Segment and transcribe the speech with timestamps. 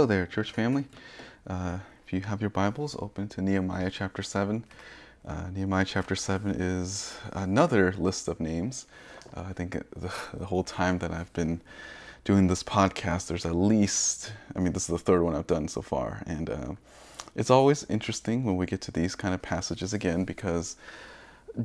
[0.00, 0.86] Hello there, church family.
[1.46, 4.64] Uh, if you have your Bibles, open to Nehemiah chapter 7.
[5.26, 8.86] Uh, Nehemiah chapter 7 is another list of names.
[9.36, 11.60] Uh, I think the, the, whole time that I've been
[12.24, 15.68] doing this podcast, there's at least, I mean, this is the third one I've done
[15.68, 16.22] so far.
[16.26, 16.72] And uh,
[17.36, 20.76] it's always interesting when we get to these kind of passages again because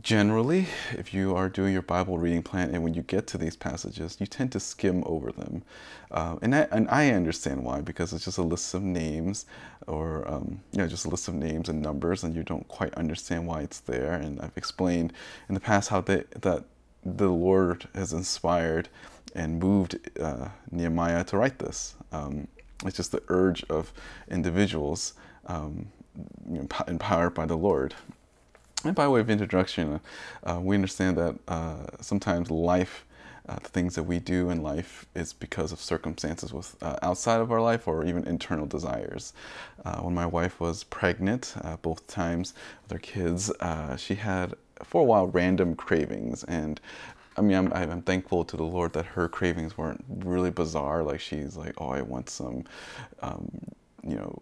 [0.02, 3.56] generally, if you are doing your Bible reading plan and when you get to these
[3.56, 5.64] passages, you tend to skim over them.
[6.12, 9.46] Uh, and, I, and I understand why, because it's just a list of names
[9.88, 12.94] or, um, you know, just a list of names and numbers, and you don't quite
[12.96, 14.14] understand why it's there.
[14.14, 15.14] And I've explained
[15.50, 16.64] in the past how they, that
[17.04, 18.90] the Lord has inspired
[19.36, 21.96] and moved uh, Nehemiah to write this.
[22.12, 22.48] Um,
[22.86, 23.94] it's just the urge of
[24.30, 25.14] individuals
[25.48, 25.88] um,
[26.88, 27.94] empowered by the Lord.
[28.86, 30.00] And by way of introduction,
[30.44, 33.04] uh, we understand that uh, sometimes life,
[33.50, 37.42] uh, the things that we do in life, is because of circumstances with uh, outside
[37.42, 39.34] of our life or even internal desires.
[39.84, 43.52] Uh, when my wife was pregnant, uh, both times with our kids,
[44.00, 46.80] she had for a while random cravings and
[47.38, 51.04] I mean, I'm, I'm thankful to the Lord that her cravings weren't really bizarre.
[51.04, 52.64] Like she's like, oh, I want some,
[53.22, 53.50] um,
[54.08, 54.42] you know,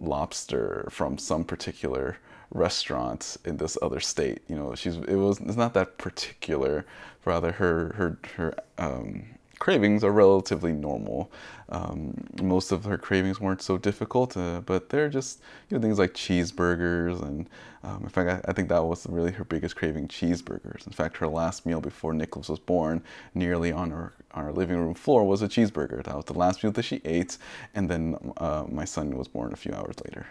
[0.00, 2.16] lobster from some particular
[2.52, 4.42] restaurant in this other state.
[4.48, 6.84] You know, she's it was it's not that particular.
[7.24, 9.24] Rather, her her her um,
[9.60, 11.30] cravings are relatively normal.
[11.68, 15.98] Um, most of her cravings weren't so difficult, uh, but they're just you know things
[15.98, 17.48] like cheeseburgers and
[17.84, 20.86] um, in fact I, I, think that was really her biggest craving cheeseburgers.
[20.86, 23.02] In fact, her last meal before Nicholas was born,
[23.34, 26.02] nearly on her our living room floor, was a cheeseburger.
[26.02, 27.38] That was the last meal that she ate,
[27.74, 30.26] and then uh, my son was born a few hours later.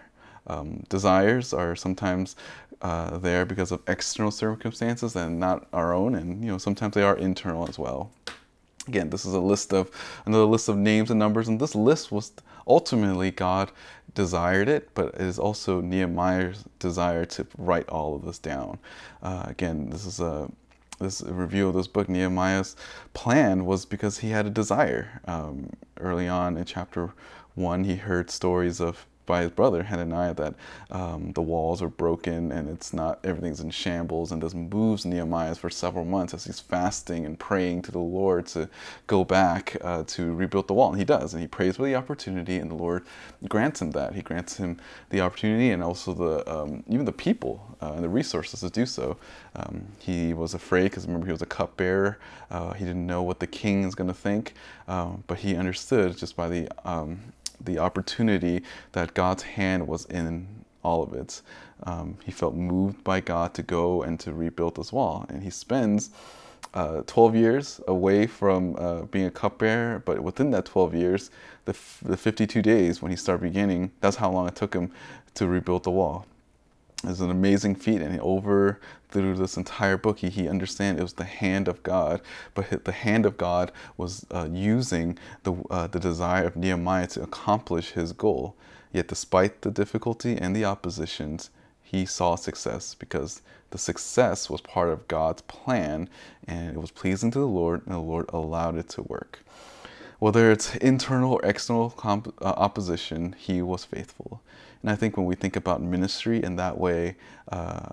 [0.48, 2.36] Um, desires are sometimes
[2.82, 7.04] uh, there because of external circumstances and not our own, and you know sometimes they
[7.04, 8.12] are internal as well.
[8.88, 9.92] Again, this is a list of
[10.26, 12.32] another list of names and numbers, and this list was
[12.68, 13.72] ultimately God
[14.16, 18.80] desired it, but it is also Nehemiah's desire to write all of this down.
[19.22, 20.50] Uh, again, this is a
[21.00, 22.76] this review of this book, Nehemiah's
[23.14, 25.22] plan was because he had a desire.
[25.26, 27.14] Um, early on in chapter
[27.56, 30.56] one, he heard stories of by his brother Hananiah that
[30.90, 35.54] um, the walls are broken and it's not everything's in shambles, and this moves Nehemiah
[35.54, 38.68] for several months as he's fasting and praying to the Lord to
[39.06, 40.90] go back uh, to rebuild the wall.
[40.90, 43.06] And he does, and he prays for the opportunity, and the Lord
[43.48, 44.16] grants him that.
[44.16, 44.80] He grants him
[45.12, 48.88] the opportunity and also the um, even the people uh, and the resources to do
[48.88, 49.16] so.
[49.56, 52.18] Um, he was afraid because remember he was a cupbearer.
[52.50, 54.54] Uh, he didn't know what the king is going to think,
[54.88, 57.20] uh, but he understood just by the um,
[57.64, 60.48] the opportunity that God's hand was in
[60.84, 61.42] all of it.
[61.84, 65.26] Um, he felt moved by God to go and to rebuild this wall.
[65.30, 66.10] And he spends
[66.74, 71.32] uh, 12 years away from uh, being a cupbearer, but within that 12 years,
[71.66, 74.92] the, f- the 52 days when he started beginning, that's how long it took him
[75.36, 76.26] to rebuild the wall.
[77.06, 78.80] It's an amazing feat, and over
[79.10, 82.22] through this entire book, he, he understand it was the hand of God,
[82.54, 87.24] but the hand of God was uh, using the uh, the desire of Nehemiah to
[87.24, 88.56] accomplish his goal.
[88.92, 91.52] Yet, despite the difficulty and the oppositions,
[91.82, 96.10] he saw success because the success was part of God's plan,
[96.48, 99.40] and it was pleasing to the Lord, and the Lord allowed it to work.
[100.20, 104.42] Whether it's internal or external comp- uh, opposition, he was faithful.
[104.82, 107.16] And I think when we think about ministry in that way,
[107.52, 107.90] uh,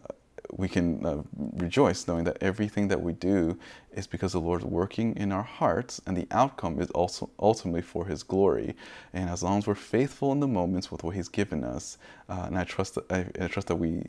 [0.53, 3.59] we can uh, rejoice knowing that everything that we do
[3.93, 7.83] is because the Lord is working in our hearts, and the outcome is also ultimately
[7.83, 8.77] for His glory.
[9.13, 11.99] And as long as we're faithful in the moments with what He's given us,
[12.29, 14.03] uh, and I trust that I, I, trust that we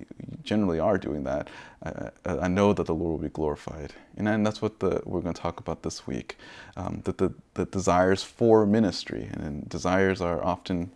[0.43, 1.49] generally are doing that,
[1.83, 3.93] uh, I know that the Lord will be glorified.
[4.17, 6.37] And, and that's what the, we're going to talk about this week.
[6.75, 10.91] Um, that the, the desires for ministry, and desires are often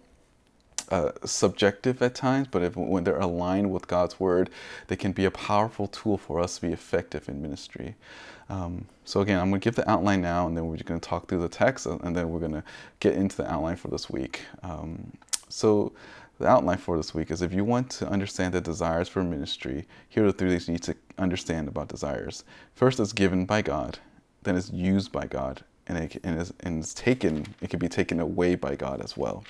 [0.92, 4.50] uh, subjective at times, but if, when they're aligned with God's word,
[4.88, 7.96] they can be a powerful tool for us to be effective in ministry.
[8.50, 11.10] Um, so again, I'm going to give the outline now, and then we're going to
[11.10, 12.64] talk through the text, and then we're going to
[13.00, 14.42] get into the outline for this week.
[14.64, 15.14] Um,
[15.48, 15.94] so
[16.38, 19.88] the outline for this week is if you want to understand the desires for ministry,
[20.10, 22.44] here are the three things you need to understand about desires.
[22.76, 24.00] First, it's given by God,
[24.44, 27.88] then it's used by God, and, it, and, it's, and it's taken, it can be
[27.88, 29.46] taken away by God as well.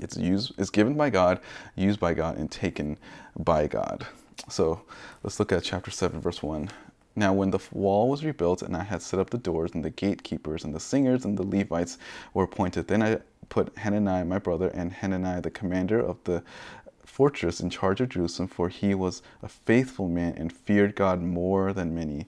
[0.00, 1.40] It's used, it's given by God,
[1.74, 2.98] used by God, and taken
[3.38, 4.06] by God.
[4.48, 4.82] So
[5.22, 6.70] let's look at chapter 7, verse 1.
[7.16, 9.90] Now, when the wall was rebuilt, and I had set up the doors, and the
[9.90, 11.98] gatekeepers, and the singers, and the Levites
[12.32, 13.18] were appointed, then I
[13.48, 16.44] put Hananiah, my brother, and Hananiah, the commander of the
[17.04, 21.72] fortress, in charge of Jerusalem, for he was a faithful man and feared God more
[21.72, 22.26] than many.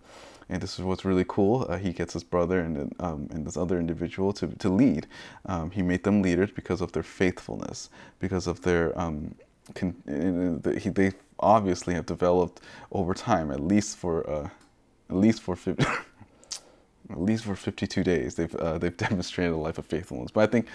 [0.50, 1.66] And this is what's really cool.
[1.68, 5.06] Uh, he gets his brother and um, and this other individual to to lead.
[5.46, 9.34] Um, he made them leaders because of their faithfulness, because of their um,
[9.74, 9.96] con-
[10.78, 12.60] he, they obviously have developed
[12.92, 14.50] over time, at least for uh,
[15.10, 15.84] at least for 50,
[17.10, 18.34] at least for 52 days.
[18.34, 20.32] They've uh, they've demonstrated a life of faithfulness.
[20.32, 20.66] But I think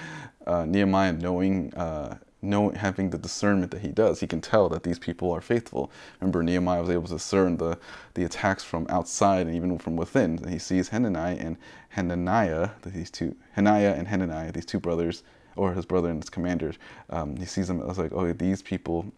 [0.47, 4.83] uh, Nehemiah, knowing uh, knowing having the discernment that he does, he can tell that
[4.83, 5.91] these people are faithful.
[6.19, 7.77] Remember, Nehemiah was able to discern the
[8.13, 10.37] the attacks from outside and even from within.
[10.37, 11.57] And he sees Hananiah and
[11.89, 15.23] Hananiah, these two Hananiah and Hananiah, these two brothers
[15.55, 16.75] or his brother and his commanders.
[17.09, 19.11] Um, he sees them as like, oh, these people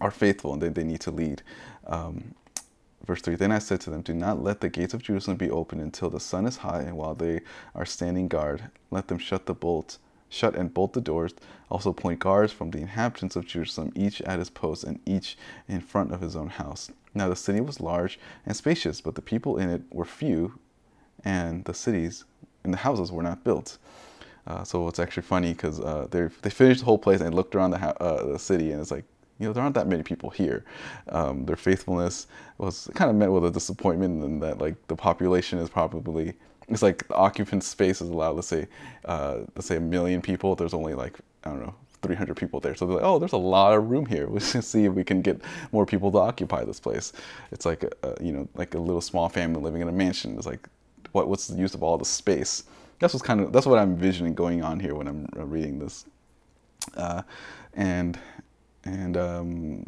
[0.00, 1.42] are faithful and they, they need to lead.
[1.86, 2.34] Um,
[3.06, 5.50] verse 3 Then I said to them, Do not let the gates of Jerusalem be
[5.50, 7.40] opened until the sun is high, and while they
[7.74, 9.98] are standing guard, let them shut the bolt.
[10.28, 11.34] Shut and bolt the doors.
[11.70, 15.36] Also appoint guards from the inhabitants of Jerusalem, each at his post, and each
[15.68, 16.90] in front of his own house.
[17.14, 20.58] Now the city was large and spacious, but the people in it were few,
[21.24, 22.24] and the cities
[22.64, 23.78] and the houses were not built.
[24.46, 27.54] Uh, so it's actually funny because uh, they they finished the whole place and looked
[27.54, 29.04] around the, ha- uh, the city and it's like
[29.38, 30.64] you know there aren't that many people here.
[31.10, 32.26] Um, their faithfulness
[32.56, 36.34] was kind of met with a disappointment and that like the population is probably
[36.68, 38.66] it's like the occupant space is allowed let's say
[39.04, 40.54] uh, let's say a million people.
[40.54, 42.74] There's only like I don't know 300 people there.
[42.74, 44.28] So they're like, oh, there's a lot of room here.
[44.40, 45.40] Should see if we can get
[45.72, 47.12] more people to occupy this place.
[47.50, 50.36] It's like a, a, you know like a little small family living in a mansion.
[50.36, 50.68] It's like
[51.12, 52.64] what what's the use of all the space?
[52.98, 55.78] that's what's kind of that's what I'm envisioning going on here when I'm uh, reading
[55.78, 56.04] this.
[56.96, 57.22] Uh,
[57.74, 58.18] and
[58.88, 59.84] and um,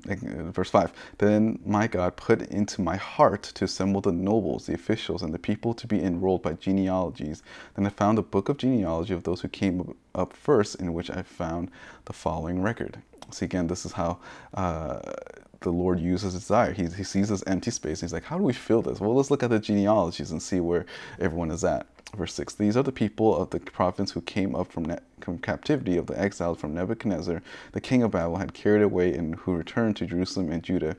[0.52, 5.22] verse 5 Then my God put into my heart to assemble the nobles, the officials,
[5.22, 7.42] and the people to be enrolled by genealogies.
[7.74, 11.10] Then I found a book of genealogy of those who came up first, in which
[11.10, 11.70] I found
[12.04, 13.00] the following record.
[13.30, 14.18] See, again, this is how
[14.54, 15.00] uh,
[15.60, 16.72] the Lord uses desire.
[16.72, 18.00] He, he sees this empty space.
[18.00, 19.00] he's like, How do we fill this?
[19.00, 20.84] Well, let's look at the genealogies and see where
[21.18, 21.86] everyone is at.
[22.16, 25.38] Verse 6 These are the people of the province who came up from, ne- from
[25.38, 27.42] captivity of the exiles from Nebuchadnezzar,
[27.72, 30.96] the king of Babel, had carried away, and who returned to Jerusalem and Judah,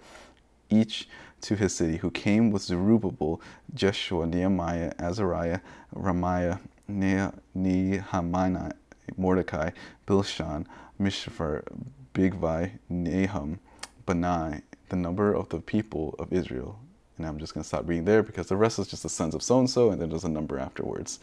[0.69, 1.07] each
[1.41, 3.41] to his city, who came with Zerubbabel,
[3.73, 5.59] Jeshua, Nehemiah, Azariah,
[5.93, 8.71] Ramiah, Nehemiah,
[9.17, 9.71] Mordecai,
[10.07, 10.65] Bilshan,
[10.99, 11.67] Mispereth,
[12.13, 13.59] Bigvai, Nehum,
[14.05, 16.79] Bani, the number of the people of Israel,
[17.21, 19.35] and I'm just going to stop reading there because the rest is just the sons
[19.35, 21.19] of so and so, and then there's a number afterwards.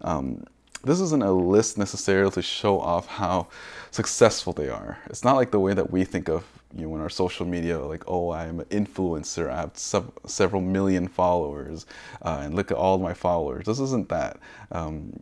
[0.00, 0.44] Um,
[0.82, 3.48] this isn't a list necessarily to show off how
[3.90, 4.98] successful they are.
[5.06, 6.44] It's not like the way that we think of
[6.74, 10.62] you know in our social media, like oh I'm an influencer, I have sub- several
[10.62, 11.86] million followers,
[12.22, 13.66] uh, and look at all my followers.
[13.66, 14.38] This isn't that.
[14.70, 15.20] Um,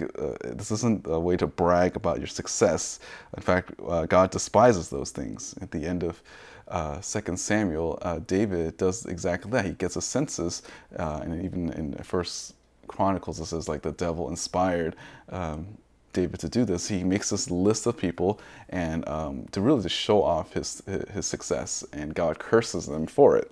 [0.00, 3.00] uh, this isn't a way to brag about your success.
[3.36, 5.54] In fact, uh, God despises those things.
[5.60, 6.22] At the end of
[6.70, 9.64] uh, Second Samuel, uh, David does exactly that.
[9.64, 10.62] He gets a census,
[10.98, 12.54] uh, and even in First
[12.88, 14.96] Chronicles, it says like the devil inspired
[15.30, 15.78] um,
[16.12, 16.88] David to do this.
[16.88, 20.82] He makes this list of people and um, to really just show off his
[21.12, 23.50] his success, and God curses them for it.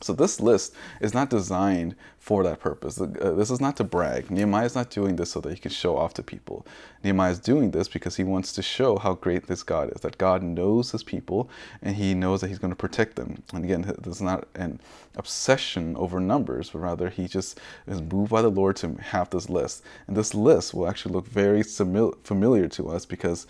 [0.00, 3.00] So this list is not designed for that purpose.
[3.00, 3.06] Uh,
[3.36, 4.30] this is not to brag.
[4.30, 6.66] Nehemiah is not doing this so that he can show off to people.
[7.02, 10.18] Nehemiah is doing this because he wants to show how great this God is, that
[10.18, 11.48] God knows his people
[11.82, 13.42] and he knows that he's going to protect them.
[13.52, 14.80] And again, this is not an
[15.16, 19.48] obsession over numbers, but rather he just is moved by the Lord to have this
[19.48, 19.82] list.
[20.06, 23.46] And this list will actually look very familiar to us because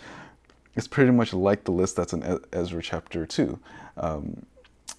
[0.75, 3.59] it's pretty much like the list that's in Ezra chapter 2.
[3.97, 4.45] Um,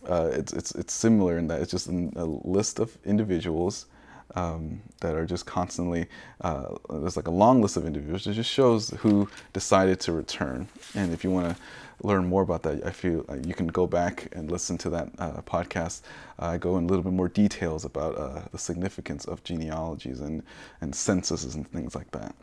[0.09, 3.87] uh, it's, it's, it's similar in that it's just a list of individuals
[4.35, 6.07] um, that are just constantly,
[6.41, 8.27] uh, there's like a long list of individuals.
[8.27, 10.69] It just shows who decided to return.
[10.95, 11.63] And if you want to
[12.03, 15.09] learn more about that, I feel uh, you can go back and listen to that
[15.19, 16.03] uh, podcast.
[16.39, 20.43] I go in a little bit more details about uh, the significance of genealogies and,
[20.81, 22.35] and censuses and things like that.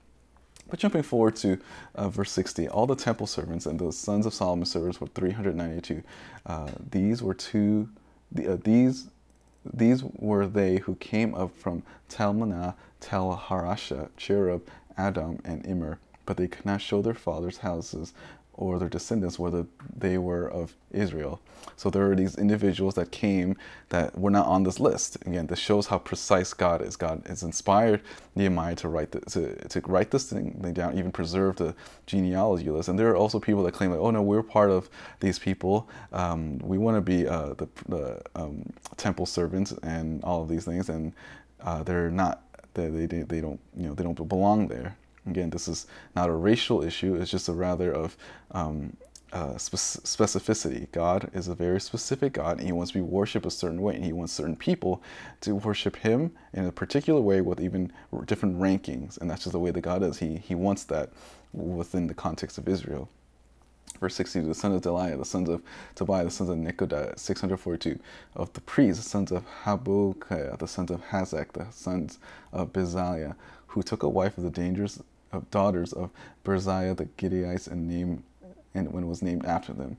[0.69, 1.59] But jumping forward to
[1.95, 6.03] uh, verse 60, all the temple servants and the sons of Solomon servants were 392.
[6.45, 7.89] Uh, these were two,
[8.37, 9.07] uh, these,
[9.71, 14.67] these were they who came up from Talmanah, Tel Harasha, Cherub,
[14.97, 18.13] Adam, and Immer, but they could not show their fathers' houses
[18.55, 21.39] or their descendants whether they were of Israel.
[21.75, 23.57] So there are these individuals that came
[23.89, 25.17] that were not on this list.
[25.25, 26.95] Again, this shows how precise God is.
[26.95, 28.01] God has inspired
[28.35, 32.89] Nehemiah to write the, to, to write this thing down, even preserve the genealogy list.
[32.89, 35.89] And there are also people that claim like, oh no, we're part of these people.
[36.11, 40.65] Um, we want to be uh, the, the um, temple servants and all of these
[40.65, 41.13] things, and
[41.61, 42.43] uh, they're not.
[42.75, 44.97] They, they, they don't you know they don't belong there.
[45.27, 48.17] Again, this is not a racial issue, it's just a rather of
[48.51, 48.97] um,
[49.33, 50.91] uh, specificity.
[50.91, 53.95] God is a very specific God, and He wants to be worshipped a certain way,
[53.95, 55.01] and He wants certain people
[55.41, 57.91] to worship Him in a particular way with even
[58.25, 60.19] different rankings, and that's just the way that God is.
[60.19, 61.09] He He wants that
[61.51, 63.09] within the context of Israel.
[63.99, 65.61] Verse 60, the sons of Delaiah, the sons of
[65.95, 67.99] Tobiah, the sons of Nekoda, 642.
[68.35, 72.19] Of the priests, the sons of Habakkuk, the sons of Hakkoz, the sons
[72.51, 73.31] of Barzillai,
[73.67, 75.01] who took a wife of the dangerous
[75.33, 76.09] of daughters of
[76.43, 78.23] Barzillai the Gittite and named
[78.73, 79.97] and when it was named after them.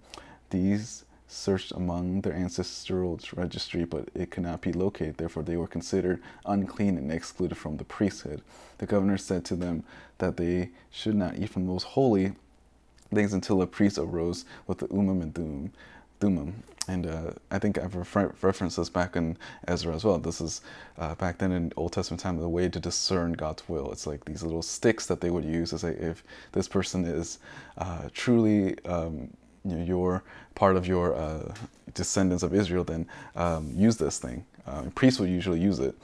[0.50, 5.16] These searched among their ancestral registry, but it could not be located.
[5.16, 8.42] Therefore, they were considered unclean and excluded from the priesthood.
[8.78, 9.84] The governor said to them
[10.18, 12.32] that they should not eat from those holy
[13.12, 15.72] things until a priest arose with the Urim and Thummim.
[16.20, 16.62] Thummim.
[16.86, 20.18] And uh, I think I've refer- referenced this back in Ezra as well.
[20.18, 20.60] This is
[20.98, 23.90] uh, back then in Old Testament time the way to discern God's will.
[23.90, 27.38] It's like these little sticks that they would use to say if this person is
[27.78, 29.30] uh, truly um,
[29.64, 30.22] you know, your
[30.54, 31.54] part of your uh,
[31.94, 34.44] descendants of Israel, then um, use this thing.
[34.66, 35.94] Um, priests would usually use it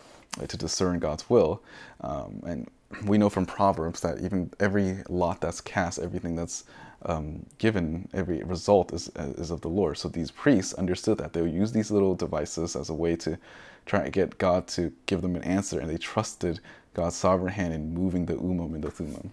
[0.40, 1.62] uh, to discern God's will,
[2.00, 2.70] um, and
[3.04, 6.64] we know from Proverbs that even every lot that's cast, everything that's
[7.06, 9.98] um, given, every result is, is of the Lord.
[9.98, 13.38] So these priests understood that they would use these little devices as a way to
[13.86, 16.60] try to get God to give them an answer, and they trusted
[16.94, 19.32] God's sovereign hand in moving the Urim and the Thummim.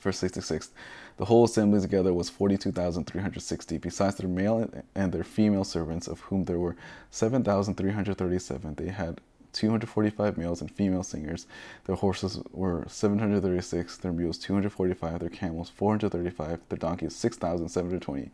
[0.00, 0.70] Verse 66
[1.16, 6.44] The whole assembly together was 42,360, besides their male and their female servants, of whom
[6.44, 6.76] there were
[7.10, 8.74] 7,337.
[8.74, 9.20] They had
[9.56, 11.46] 245 males and female singers.
[11.86, 18.30] Their horses were 736, their mules 245, their camels 435, their donkeys 6,720.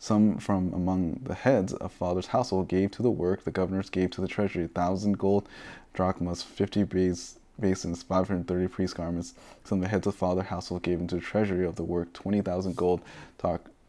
[0.00, 4.10] Some from among the heads of father's household gave to the work, the governors gave
[4.10, 5.48] to the treasury a thousand gold
[5.92, 9.34] drachmas, fifty base, basins, 530 priest garments.
[9.64, 12.76] Some of the heads of father's household gave into the treasury of the work 20,000
[12.76, 13.00] gold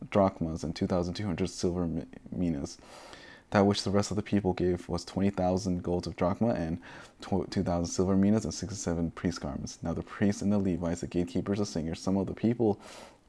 [0.09, 1.87] drachmas and 2,200 silver
[2.31, 2.77] minas.
[3.51, 6.79] That which the rest of the people gave was 20,000 golds of drachma and
[7.21, 9.79] 2,000 silver minas and 67 priest garments.
[9.81, 12.79] Now the priests and the Levites, the gatekeepers, the singers, some of the people,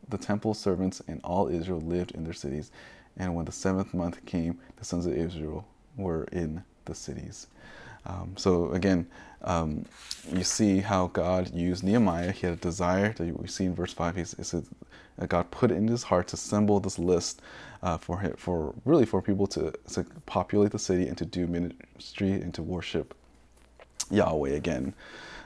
[0.08, 2.70] the temple servants, and all Israel lived in their cities.
[3.16, 7.46] And when the seventh month came, the sons of Israel were in the cities.
[8.06, 9.06] Um, so again,
[9.42, 9.84] um,
[10.32, 12.32] you see how God used Nehemiah.
[12.32, 14.16] He had a desire that we see in verse five.
[14.16, 14.64] He said
[15.28, 17.42] God put it in his heart to assemble this list
[17.82, 21.46] uh, for him, for really for people to, to populate the city and to do
[21.46, 23.14] ministry and to worship
[24.10, 24.94] Yahweh again.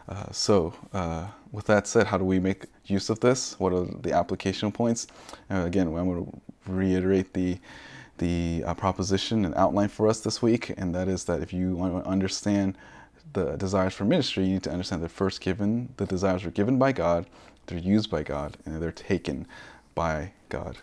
[0.09, 3.59] Uh, so, uh, with that said, how do we make use of this?
[3.59, 5.07] What are the application points?
[5.51, 7.59] Uh, again, I'm going to reiterate the
[8.19, 11.75] the uh, proposition and outline for us this week, and that is that if you
[11.75, 12.77] want to understand
[13.33, 16.79] the desires for ministry, you need to understand that first given, the desires are given
[16.79, 17.27] by God,
[17.67, 19.47] they're used by God, and they're taken
[19.95, 20.79] by God.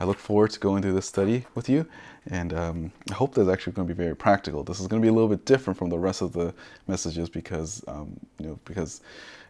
[0.00, 1.86] I look forward to going through this study with you,
[2.26, 4.64] and um, I hope that's actually going to be very practical.
[4.64, 6.52] This is going to be a little bit different from the rest of the
[6.88, 9.02] messages because um, you know because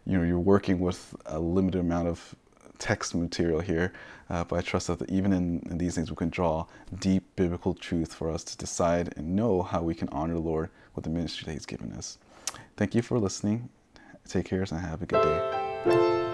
[0.07, 2.35] you know you're working with a limited amount of
[2.79, 3.93] text material here,
[4.31, 6.67] uh, but I trust that even in, in these things we can draw
[6.99, 10.71] deep biblical truth for us to decide and know how we can honor the Lord
[10.95, 12.19] with the ministry that He's given us.
[12.77, 13.69] Thank you for listening.
[14.29, 16.34] Take care and have a good day.